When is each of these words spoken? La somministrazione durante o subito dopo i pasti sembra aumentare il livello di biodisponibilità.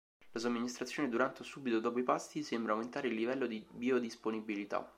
La 0.31 0.39
somministrazione 0.39 1.09
durante 1.09 1.41
o 1.43 1.45
subito 1.45 1.79
dopo 1.79 1.99
i 1.99 2.03
pasti 2.03 2.41
sembra 2.41 2.71
aumentare 2.73 3.07
il 3.07 3.13
livello 3.13 3.45
di 3.45 3.63
biodisponibilità. 3.69 4.89